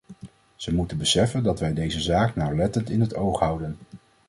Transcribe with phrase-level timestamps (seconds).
[0.55, 3.77] Ze moeten beseffen dat wij deze zaak nauwlettend in het oog houden!